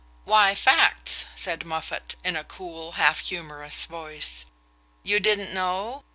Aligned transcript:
"Why, 0.25 0.55
facts," 0.55 1.25
said 1.35 1.63
Moffatt, 1.63 2.15
in 2.23 2.35
a 2.35 2.43
cool 2.43 2.93
half 2.93 3.19
humorous 3.19 3.85
voice. 3.85 4.47
"You 5.03 5.19
didn't 5.19 5.53
know? 5.53 6.05